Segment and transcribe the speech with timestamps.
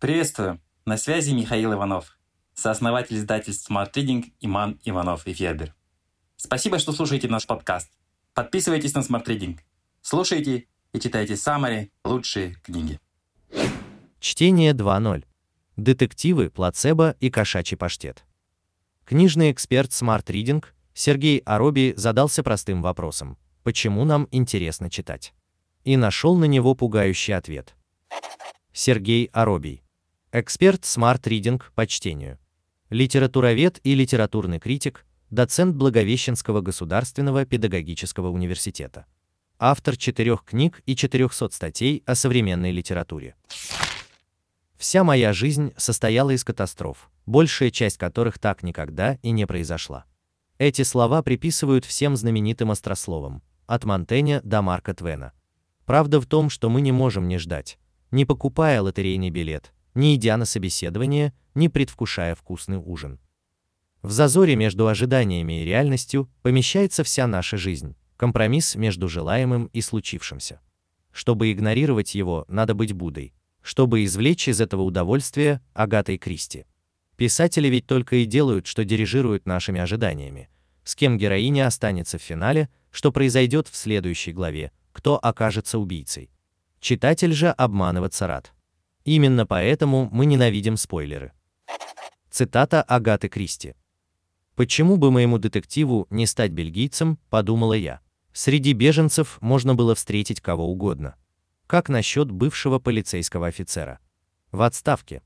[0.00, 0.62] Приветствую!
[0.86, 2.18] На связи Михаил Иванов,
[2.54, 5.74] сооснователь издательств Smart Reading Иман Иванов и Федер.
[6.36, 7.90] Спасибо, что слушаете наш подкаст.
[8.32, 9.58] Подписывайтесь на Smart Reading.
[10.00, 12.98] Слушайте и читайте самые лучшие книги.
[14.20, 15.26] Чтение 2.0.
[15.76, 18.24] Детективы, плацебо и кошачий паштет.
[19.04, 20.64] Книжный эксперт Smart Reading
[20.94, 23.36] Сергей Ароби задался простым вопросом.
[23.64, 25.34] Почему нам интересно читать?
[25.84, 27.76] И нашел на него пугающий ответ.
[28.72, 29.82] Сергей Аробий.
[30.32, 32.38] Эксперт Smart Reading по чтению.
[32.88, 39.06] Литературовед и литературный критик, доцент Благовещенского государственного педагогического университета.
[39.58, 43.34] Автор четырех книг и 400 статей о современной литературе.
[44.76, 50.04] Вся моя жизнь состояла из катастроф, большая часть которых так никогда и не произошла.
[50.58, 55.32] Эти слова приписывают всем знаменитым острословам, от Монтэня до Марка Твена.
[55.86, 57.80] Правда в том, что мы не можем не ждать,
[58.12, 63.18] не покупая лотерейный билет, не идя на собеседование, не предвкушая вкусный ужин.
[64.02, 70.60] В зазоре между ожиданиями и реальностью помещается вся наша жизнь, компромисс между желаемым и случившимся.
[71.12, 76.64] Чтобы игнорировать его, надо быть Буддой, чтобы извлечь из этого удовольствие Агатой Кристи.
[77.16, 80.48] Писатели ведь только и делают, что дирижируют нашими ожиданиями.
[80.84, 86.30] С кем героиня останется в финале, что произойдет в следующей главе, кто окажется убийцей.
[86.80, 88.54] Читатель же обманываться рад.
[89.04, 91.32] Именно поэтому мы ненавидим спойлеры.
[92.30, 93.74] Цитата Агаты Кристи.
[94.54, 98.00] Почему бы моему детективу не стать бельгийцем, подумала я.
[98.32, 101.16] Среди беженцев можно было встретить кого угодно.
[101.66, 104.00] Как насчет бывшего полицейского офицера?
[104.52, 105.22] В отставке.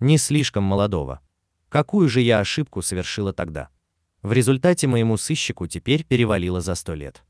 [0.00, 1.20] Не слишком молодого.
[1.68, 3.68] Какую же я ошибку совершила тогда?
[4.22, 7.24] В результате моему сыщику теперь перевалило за сто лет.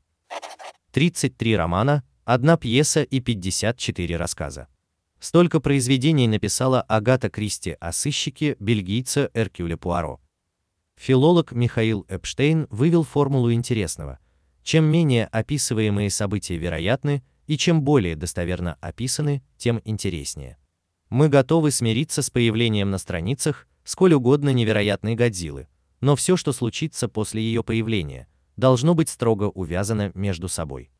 [0.91, 4.67] 33 романа, одна пьеса и 54 рассказа.
[5.25, 10.21] Столько произведений написала Агата Кристи о сыщике бельгийца Эркюле Пуаро.
[10.97, 14.19] Филолог Михаил Эпштейн вывел формулу интересного.
[14.61, 20.59] Чем менее описываемые события вероятны, и чем более достоверно описаны, тем интереснее.
[21.09, 25.67] Мы готовы смириться с появлением на страницах сколь угодно невероятной Годзиллы,
[26.01, 30.91] но все, что случится после ее появления, должно быть строго увязано между собой.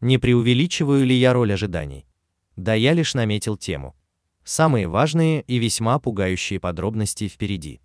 [0.00, 2.04] Не преувеличиваю ли я роль ожиданий?
[2.56, 3.96] Да я лишь наметил тему.
[4.44, 7.80] Самые важные и весьма пугающие подробности впереди.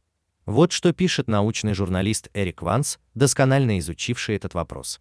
[0.46, 5.00] Вот что пишет научный журналист Эрик Ванс, досконально изучивший этот вопрос.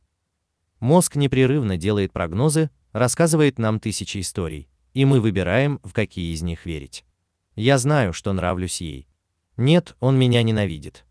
[0.79, 6.67] Мозг непрерывно делает прогнозы, рассказывает нам тысячи историй, и мы выбираем, в какие из них
[6.67, 7.05] верить.
[7.57, 9.09] Я знаю, что нравлюсь ей.
[9.57, 11.05] Нет, он меня ненавидит.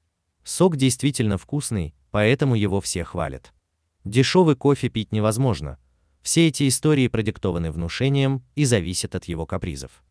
[0.43, 3.53] Сок действительно вкусный, поэтому его все хвалят.
[4.05, 5.77] Дешевый кофе пить невозможно.
[6.27, 10.03] Все эти истории продиктованы внушением и зависят от его капризов.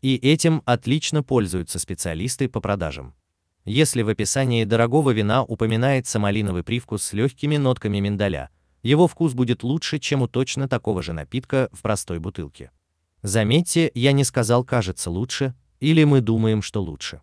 [0.00, 3.14] И этим отлично пользуются специалисты по продажам.
[3.66, 8.48] Если в описании дорогого вина упоминается малиновый привкус с легкими нотками миндаля,
[8.82, 12.70] его вкус будет лучше, чем у точно такого же напитка в простой бутылке.
[13.20, 17.20] Заметьте, я не сказал «кажется лучше» или «мы думаем, что лучше».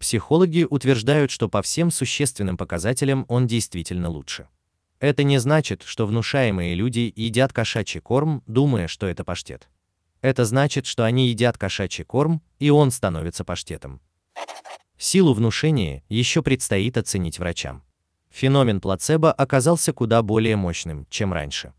[0.00, 4.48] Психологи утверждают, что по всем существенным показателям он действительно лучше.
[5.00, 9.68] Это не значит, что внушаемые люди едят кошачий корм, думая, что это паштет.
[10.20, 14.02] Это значит, что они едят кошачий корм, и он становится паштетом.
[14.98, 17.82] Силу внушения еще предстоит оценить врачам.
[18.28, 21.72] Феномен плацебо оказался куда более мощным, чем раньше.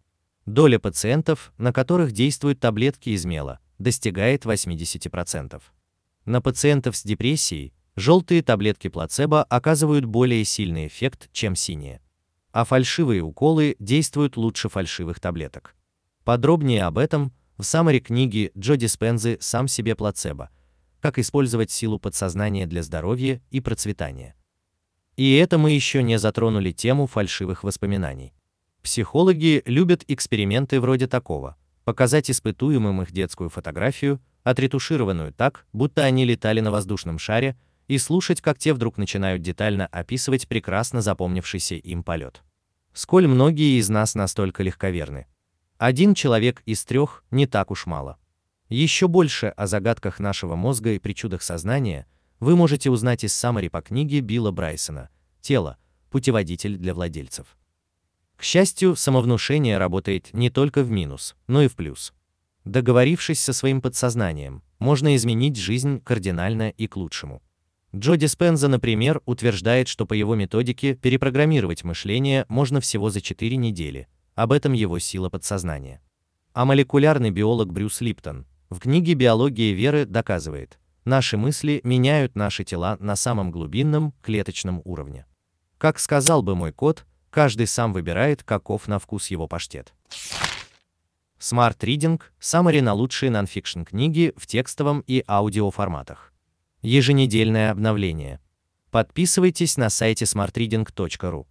[0.48, 5.62] Доля пациентов, на которых действуют таблетки из мела, достигает 80%.
[6.26, 12.02] На пациентов с депрессией желтые таблетки плацебо оказывают более сильный эффект, чем синие.
[12.52, 15.76] А фальшивые уколы действуют лучше фальшивых таблеток.
[16.24, 20.50] Подробнее об этом в саммари книги Джо Диспензы «Сам себе плацебо.
[21.00, 24.36] Как использовать силу подсознания для здоровья и процветания».
[25.16, 28.34] И это мы еще не затронули тему фальшивых воспоминаний.
[28.82, 31.58] Психологи любят эксперименты вроде такого.
[31.84, 37.56] Показать испытуемым их детскую фотографию, отретушированную так, будто они летали на воздушном шаре,
[37.92, 42.42] и слушать, как те вдруг начинают детально описывать прекрасно запомнившийся им полет.
[42.94, 45.28] Сколь многие из нас настолько легковерны.
[45.78, 48.18] Один человек из трех не так уж мало.
[48.70, 52.08] Еще больше о загадках нашего мозга и причудах сознания
[52.40, 55.10] вы можете узнать из саммари по книге Билла Брайсона
[55.42, 55.78] «Тело.
[56.12, 57.58] Путеводитель для владельцев».
[58.38, 62.14] К счастью, самовнушение работает не только в минус, но и в плюс.
[62.64, 67.42] Договорившись со своим подсознанием, можно изменить жизнь кардинально и к лучшему.
[67.96, 74.08] Джо Диспенза, например, утверждает, что по его методике перепрограммировать мышление можно всего за 4 недели.
[74.36, 76.02] Об этом его сила подсознания.
[76.54, 82.96] А молекулярный биолог Брюс Липтон в книге «Биология веры» доказывает, Наши мысли меняют наши тела
[83.00, 85.26] на самом глубинном клеточном уровне.
[85.80, 89.94] Как сказал бы мой кот, каждый сам выбирает, каков на вкус его паштет.
[91.40, 96.31] Smart Reading– саммари на лучшие нонфикшн книги в текстовом и аудиоформатах.
[96.82, 98.40] Еженедельное обновление.
[98.90, 101.46] Подписывайтесь на сайте smartreading.ru.